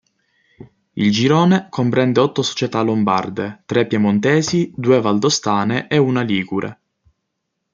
[0.93, 6.79] Il girone comprende otto società lombarde, tre piemontesi, due valdostane e una ligure.